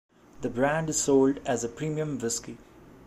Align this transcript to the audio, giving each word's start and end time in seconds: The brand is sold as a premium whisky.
The 0.41 0.49
brand 0.49 0.89
is 0.89 0.99
sold 0.99 1.39
as 1.45 1.63
a 1.63 1.69
premium 1.69 2.17
whisky. 2.17 2.57